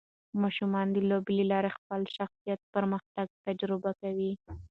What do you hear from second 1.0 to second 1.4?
لوبو